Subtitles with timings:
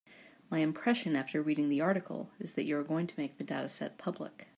[0.49, 3.99] My impression after reading the article is that you are going to make the dataset
[3.99, 4.47] public.